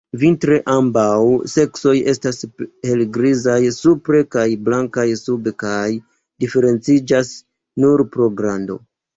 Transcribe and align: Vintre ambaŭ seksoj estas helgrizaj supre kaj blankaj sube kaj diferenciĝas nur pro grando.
Vintre 0.21 0.55
ambaŭ 0.75 1.17
seksoj 1.55 1.93
estas 2.13 2.39
helgrizaj 2.87 3.59
supre 3.77 4.23
kaj 4.37 4.47
blankaj 4.71 5.07
sube 5.23 5.55
kaj 5.65 5.85
diferenciĝas 6.45 7.33
nur 7.85 8.09
pro 8.17 8.33
grando. 8.43 8.83